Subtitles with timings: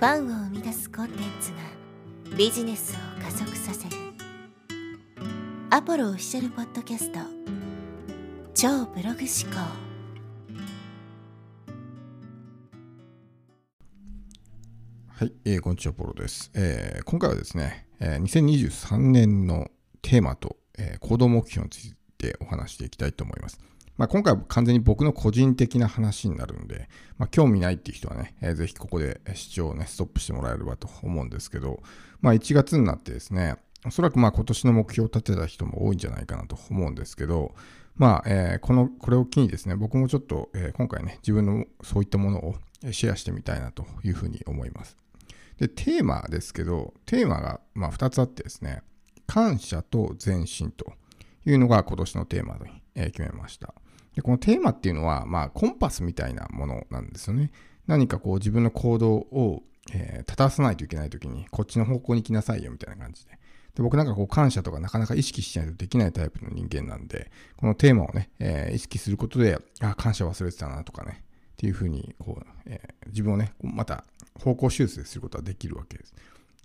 [0.00, 3.96] ファンを生み出すコンテンツがビジネスを加速させる
[5.68, 7.18] アポロオフィシャルポッドキャスト
[8.54, 9.60] 超ブログ思考
[15.08, 17.04] はい、えー、こんにちは、ポロです、えー。
[17.04, 19.70] 今回はですね、えー、2023年の
[20.00, 23.60] テーマと、えー、行動目標についてお話していきたいと思います。
[23.96, 26.88] まあ、今回は完全に僕の個人的な話になるんで、
[27.18, 31.82] まあ、興味ないっていう人はね、えー、ぜひここで視聴をね、ストップしてもらえればと思うんですけど、
[32.20, 33.56] まあ、1月になってですね、
[33.86, 37.54] おそらくまあ今年の目標を立てた人も多いんじゃないかなと思うんですけど、
[37.96, 42.54] まあ、えー、この、これを機にですね、僕もちょっと、えー、今回ね、自分のそういったものを
[42.92, 44.96] シェアしてみたいなというふうに思います。
[45.58, 48.82] で、テーマですけど、テーマがまあ2つあってですね、
[49.26, 50.94] 感謝と前進と
[51.44, 53.74] いうのが今年のテーマにえ決めました。
[54.14, 57.52] でこのテーマっていうのは、まあ、コンパスみたいなものなんですよね。
[57.86, 63.38] 何かこう自分の行動を、えー、立たさないといけないときに、こっちの方向に行きなさいよみたいな感じで。
[63.74, 74.04] で僕なんかこう感謝とかなかなか意識しないとできないタイプの人間なんで、このテーマをね、えー、意識することで、あ、感謝忘れてたなとかね、っていうふうにこう、えー、自分をね、また
[74.42, 76.14] 方向修正することができるわけです。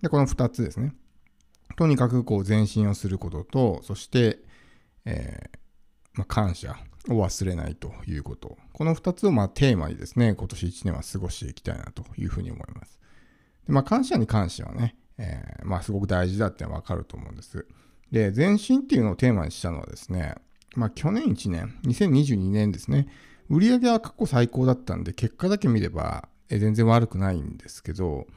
[0.02, 0.94] で、この2つですね。
[1.78, 4.40] とにかくこう前進をすることと、そして、
[5.06, 5.65] えー
[6.16, 6.76] まあ、感謝
[7.10, 8.58] を忘れないということ。
[8.74, 13.00] この2つをまテーマにですね、今年1年は過ごしていきたいなというふうに思います。
[13.68, 17.66] でまあ、感謝に関してはね、えー、まあ、すごく大事だってわかると思うんです。
[18.12, 20.36] で、前進っていうのをテーマにしたのはですね、
[20.76, 23.08] まあ、去年1年、2022年ですね、
[23.50, 28.28] 売上は過去最高だったんで、結果だけ見れば、全然悪くないんですけど、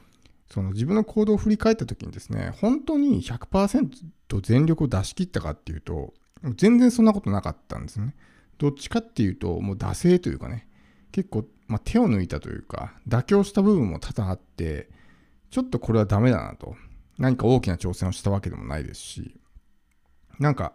[0.51, 3.91] その自分の行動を振り返った時にですね、本当に100%
[4.43, 6.15] 全力を出し切ったかっていうと、
[6.57, 8.15] 全然そんなことなかったんですね。
[8.59, 10.69] どっちかっていうと、もう惰性というかね、
[11.13, 14.89] 結構、まあ、手を抜いたというか、妥協した部分も多々あって、
[15.51, 16.77] ちょっとこれはダメだなと。
[17.19, 19.41] 何か大きな挑戦をしたわけでもないですし、
[20.39, 20.73] なんか、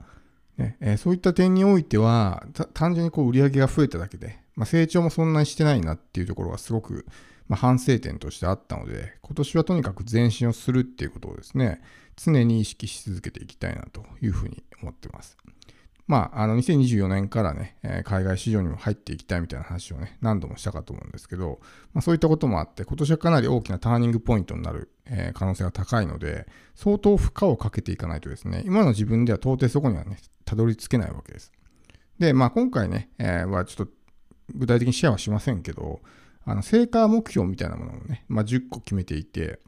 [0.58, 7.06] ねえー、そういった点においては、単純にこう売り上げが増えただけで、まあ、成長もそんなにしてないなっていうところがすごく、
[7.48, 11.82] まあ、反省点としてあったので、今年はとにかく前進をするっていうことをですね、
[12.16, 15.38] 常に意識し続けていきたいなというふうに思ってます。
[16.06, 21.60] まあ、あの2024年からね、海外市場にも入っていきたいみたいな話をね、何度もしたかと思うんですけど、
[21.94, 24.92] まあ、そういったこともあって、今年はかなり大きなターニングポイントになる、
[25.34, 31.52] 可能性が高いので、相当負荷をかけていかないとですね、今の自分では到底そこにはね、たどり着けないわけです。
[32.20, 33.94] で、まあ今回ね、えー、はちょっと
[34.54, 36.02] 具体的にシェアはしませんけど、
[36.46, 39.60] あの成果目標みたいなものをね、まあ、10個決めていて、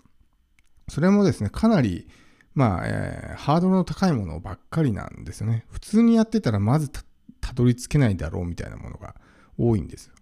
[0.90, 2.07] それもですね、かなり、
[2.56, 5.66] まあ、えー、ハードルの高いものばっかりなんですよね。
[5.70, 7.04] 普通にやってたらまずた
[7.54, 9.16] どり着けないだろうみたいなものが
[9.58, 10.16] 多いんですよ。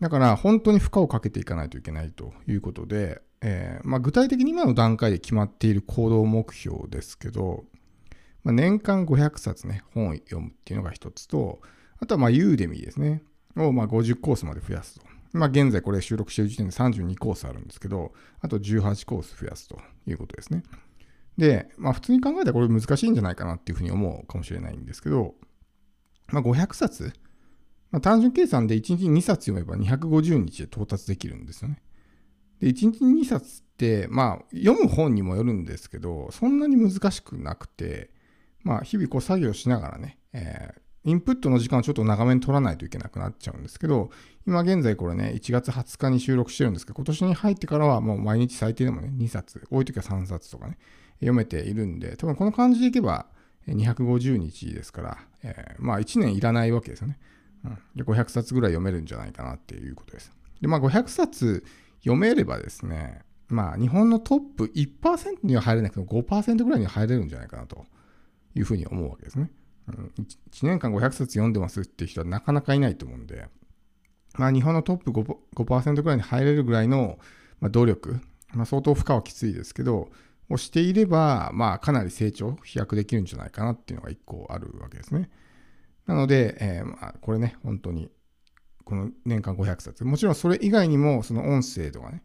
[0.00, 7.64] だから本当に負荷をかけていかないといけないということで、えー、まあ、具体的に今の段階で決まっている行動目標ですけど、
[8.42, 11.60] まあ、年間500冊ね、本を読むっていうのが一つと、
[11.98, 13.22] あとはまあユーデミーですね、
[13.56, 15.06] をま50コースまで増やすと。
[15.32, 20.62] まあ現在これ収録している時点で32コースあるんですけど、あと18コース増やすということですね。
[21.40, 25.34] で、まあ普通に考えたらこれ難しいんじゃないかなっていうふうに思うかもしれないんですけど、
[26.28, 27.14] まあ500冊、
[27.90, 31.82] まあ、単純計算で1日2冊読めば250日で到達できるんですよね。
[32.60, 38.10] で、1日2冊って、まあ読む本にもよるんですけど、そんなに難しくなくて、
[38.62, 44.10] まあ日々こう作業しながらね、えーインプットの時間をちょっと長めに取らないといけなくなっちゃうんですけど、
[44.46, 50.76] 今現在これね、1月20日に収録してるんですけど、今年に入ってからはもう毎日最低でもね、2冊、多い時は3冊とかね、
[51.20, 53.26] 読めているんで、多分この感じでいけば
[53.68, 57.18] 250日ですから、えー、まあ1年いらないわけですよね。
[57.64, 60.32] うん、で500冊ぐらい読めるんじゃないかなっていうことです。
[60.60, 61.64] で、まあ500冊
[62.00, 67.84] 読めればですね、まあ日本のトップ1%には入れなくても5%ぐらいには入れるんじゃないかなと
[68.54, 69.50] いうふうに思うわけですね。
[69.88, 73.48] うん、1年間500冊読んでますっていう人はなかなかいないと思うんで、
[74.38, 77.18] まあ日本のトップ 5%, 5ぐらいに入れるぐらいの、
[77.60, 78.20] まあ、努力、
[78.54, 80.10] まあ、相当負荷はきついですけど、
[80.50, 85.30] をしていれば、まあ、かなり成長、飛躍できるんじゃないかなっていうのが一個あるわけですね。
[86.06, 88.10] なので、えー、まあ、これね、本当に、
[88.84, 90.04] この年間500冊。
[90.04, 92.24] もちろんそれ以外にも、その音声とかね、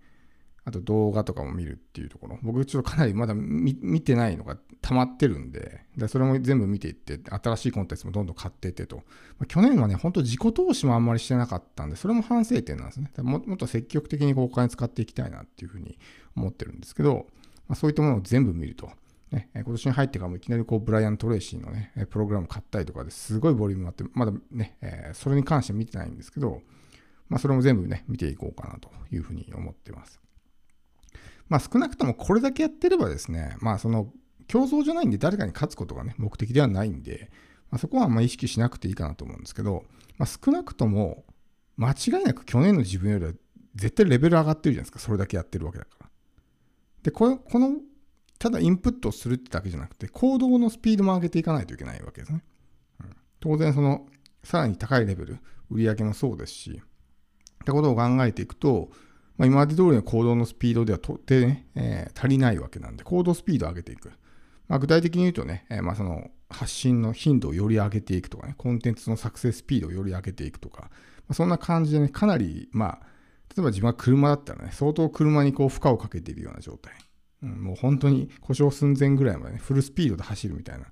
[0.63, 2.39] あと動画とかも見るっていうところ。
[2.41, 8.97] 僕ちょっとかなりまだ見てないのが溜まってるんで、でそれも全部見ていって、新しいコンテンツもどんどん買っていってと。
[8.97, 9.03] ま
[9.43, 13.11] あ、去年はね、本当自己投資もあんまりしてなかったんで、それも反省点なんですね。
[13.17, 15.99] ももっと積極的にお金使っていきたいなっていうふうに
[16.35, 17.27] 思ってるんですけど、
[17.67, 18.89] まあ、そういったものを全部見ると。
[19.31, 26.61] ね、今年に入ってからもいきなりこうブライアン・トレイシーのね、プログラム買ったりとかですごいボリュームあって、まだね、え、それに関して見てないんですけど、
[27.27, 30.21] まあ、それも全部ね、見ていこうかなというふうに思ってます。
[31.49, 34.11] まあ少なくともこれだけやってればですね、まあその
[34.47, 37.31] 競争じゃないんで誰かに勝つことがね、目的ではないんで、
[37.71, 39.85] まあ、そこはあんま意識しなくていいかなと思うんですけど、
[40.17, 41.25] まあ、少なくとも
[41.77, 43.31] 間違いなく去年の自分よりは
[43.75, 46.04] 絶対レベル上がってるじゃないですか、それだけやってるわけだから。
[47.05, 47.77] で、この、この
[48.39, 52.43] ただインプットするってだけじゃなくて、行動のスピードも上げていかないといけないわけですね。
[53.01, 54.07] うん、当然、その、
[54.43, 55.37] さらに高いレベル、
[55.69, 58.89] 売り上げもそうですし、ってことを考えていくと、
[59.37, 64.11] まあ、今まで通りの行動のスピードではとってね、えー、足りないわけなんで、行動スピードを上げていく。
[64.67, 70.89] まあ、具体的に言うとね、えー、まあその発信の頻度をより上げていくとかね、コンテンツの作成スピードをより上げていくとか、ま
[71.29, 72.99] あ、そんな感じでね、かなり、まあ、
[73.55, 76.93] 例えば自分は車だったらね、相当車にこう負荷をかけているような状態。
[77.43, 80.85] うん、もう本当に故障寸前ぐらいまで、ね、フルスピードで走るみたいな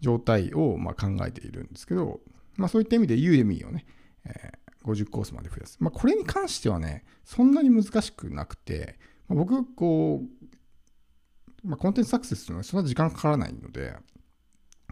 [0.00, 2.20] 状態をま考えているんですけど、
[2.56, 3.86] まあそういった意味で Udemy をね、
[4.26, 5.76] えー、50コースまで増やす。
[5.80, 13.94] まあこれに関してはね、そんなに難しくなくて、まあ、僕、こう、ま、コンテンツサクセスっていうのはそんな時間かからないので、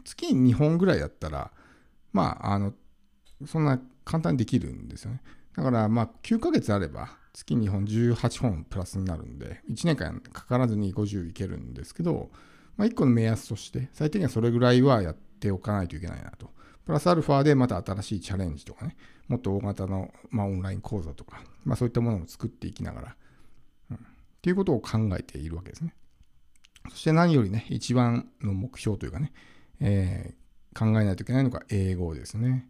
[0.04, 1.50] 月に2本ぐらいだったら、
[2.12, 2.72] まあ、あの、
[3.46, 5.22] そんな簡単にできるんですよね。
[5.58, 12.30] だから、まあ、9ヶ月あれば、月2本18本プラスになるんで、1年間かからずに50いけるんですけど、
[12.76, 16.52] まあ、1個の目安として、最低限それぐらいはやっておかないといけないなと。
[16.86, 18.96] プラスアルファでまた新しいチャレンジとかね、
[19.26, 23.16] もっと大型の、まあ、オンライン講座とか、まあ、そういったものを作っていきながら、
[23.90, 24.00] うん、っ
[24.40, 25.92] ていうことを考えているわけですね。
[26.88, 29.32] そして何よりね、一番の目標というかね、
[29.80, 32.68] えー、考えないといけないのが英語ですね。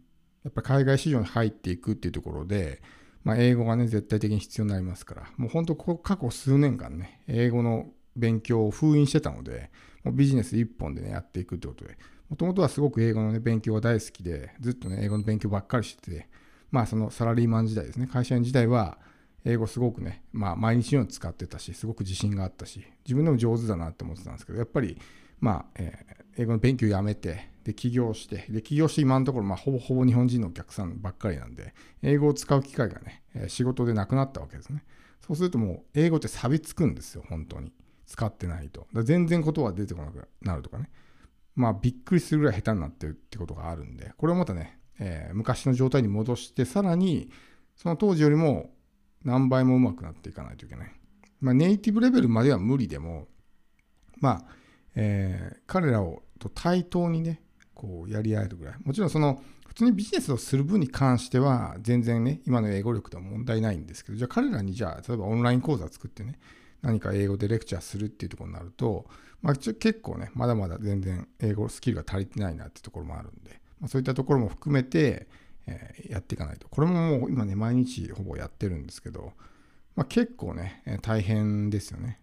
[0.49, 2.81] やっぱ海外市場に入っていくっていうところで、
[3.23, 9.69] まあ、英語がね、絶対的に必要になりますから、もう本当、ここ過去数年間ね、英語の勉強を封印してたので、
[10.03, 11.97] もうビジネス一本でね、やっていくってことで、
[12.29, 16.29] もともとはすごく英語のね、勉強が大好きで、ずっとね、英語の勉強ばっかりしてて、
[16.71, 18.97] まあ、そのサラリーマン時代ですね、会社員時代は、
[19.45, 24.99] 英語すごくね、まあ、毎日のように使ってたし、すごく自信があったし、自分でも上手だなって思ってたんですけど、やっぱり、
[25.39, 34.83] まあ、えー、英語の勉強やめて、で、起業して、で、起業して今のところ、まあ、ほぼほぼ日本人のお客さんばっかりなんで、英語を使う機会がね、仕事でなくなったわけですね。
[35.21, 37.71] そうするともう、英語って錆びつくんですよ、本当に。
[38.07, 38.87] 使ってないと。
[39.03, 40.89] 全然言葉が出てこなくなるとかね。
[41.55, 47.29] まあ、びっくりするぐらい下手になってるってことがあるんで、これをまたね、えー、昔の状態に戻して、さらに、
[47.75, 48.71] その当時よりも
[49.23, 50.91] 何倍も上手くなっていかないといけない。
[51.39, 53.27] まあ、ネイティブレベルまでは無理でも、
[54.19, 54.45] まあ、
[54.95, 57.43] えー、彼らをと対等にね、
[57.79, 58.75] こうやり合えるぐらい。
[58.83, 66.37] もちろんその、普通にビジネスをする分に関しては、全然ね、今の英語力とは問題ないんですけど、じゃあ彼らにじゃあ、例えばオンライン講座作ってね、
[66.81, 69.05] 何か英語でレクチャーするっていうところになると、
[69.41, 75.27] まあ、結構ね、まだまだ全然英語スキルが足りてないなっていうところもあるんで、まあ、そういったところも含めて、
[75.65, 76.67] えー、やっていかないと。
[76.67, 79.31] これももう今ね、毎日ほぼやってるんですけど、
[79.95, 82.19] まあ、結構ね、大変ですよね。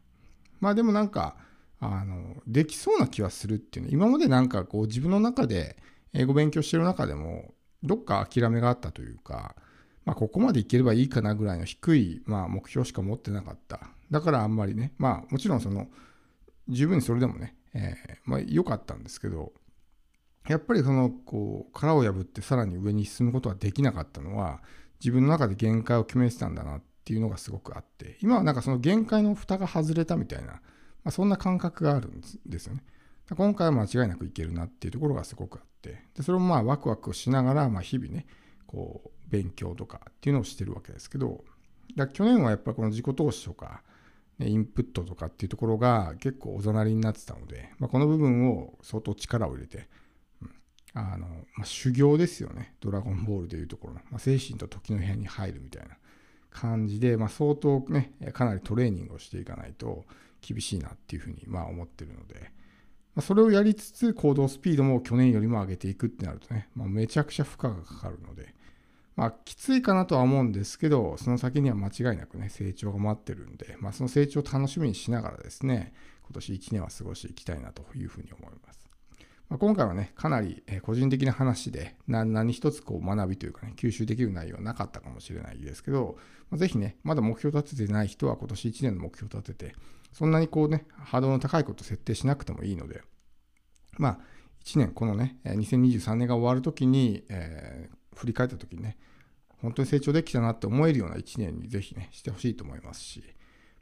[0.61, 1.37] まあでもなんか、
[1.81, 5.77] あの、できそうな気はするっていうね、今までなんかこう自分の中で
[6.13, 9.55] 英語勉強してる中でも、どっか諦めがあったというか、
[10.05, 13.91] まあここまでいければいいかなぐらいの低い、まあ目標しか持ってなかった。
[14.11, 15.89] だからあんまりね、まあもちろんその、
[16.69, 19.53] 十分にそれでもね、えー、まあ良かったんですけど、
[20.49, 24.63] やっぱりその、こう、殻を破ってさらに上に進むことができなかったのは、
[25.01, 30.61] 自分の中で限界を決めてたんだなっていうのがすごくあって、今はなんかその限界の蓋が外れたみたいな、
[31.07, 32.83] まあ、そんな感覚があるんですよね。
[33.31, 38.27] 今回は間違いなくいけるなっていうところがすごくあって、でそれもまあワクワクしながら、まあ日々ね、
[38.67, 41.45] こう、勉強とかっていうのをしてるわけですけど、
[41.95, 43.85] だ去年はやっぱりこの自己投資とか、
[44.41, 49.89] インプットとかっていうところが結構おざなりになってたので、まあ、この部分を相当力を入れて、
[50.93, 52.75] あの、まあ、修行ですよね。
[52.81, 54.01] ドラゴンボールでいうところの。
[54.11, 55.97] まあ、精神と時の部屋に入るみたいな
[56.51, 60.05] 感じで、まあ、相当ね、かなりトレーニングをしていかないと
[60.47, 62.53] 厳しいなっていうふうに、まあ、思ってるので、
[63.15, 68.55] まあ、それをやりつつ行動スピードも去年よりも上げていくってなるとね、まあ、めちゃくちゃ負荷がかかるので、
[69.17, 78.87] まあ、きついかなとは思うんですけど、その先には間違いなくね、成長が待ってるんで、まあ、その成長を楽しみにしながらですね、今年1年は過ごしていきたいなというふうに思います。
[79.49, 86.19] まあ、今回はね、かなり個人的な話で何、何一つこう学びというかね、吸収できる内容はなかったかもしれないですけど、
[86.51, 89.77] まあ、ぜひね、まだ目標立ててない人は今年1年の目標立てて、
[90.17, 93.03] そんなにこうね、ハードルの高いこと設定しなくてもいいので、
[93.99, 94.19] まあ、
[94.65, 98.97] 1年、このね、2023年が終わるときに、えー、振り返ったときにね、
[99.61, 103.25] 本当に成長できたなって思えるような1年にぜひね、してほしいと思いますし、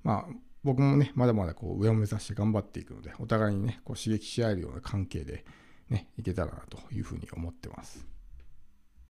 [0.03, 5.45] まあ、僕もね、まだまだこう上を目指して頑張っていくので、お互いにね、こう刺激し合えるような関係で
[5.89, 8.14] ね、いけたらなというふうに思ってます。